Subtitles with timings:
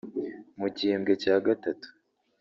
[0.59, 1.87] Mu gihembwe cya gatatu